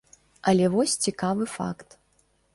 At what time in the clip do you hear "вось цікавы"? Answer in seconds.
0.75-1.49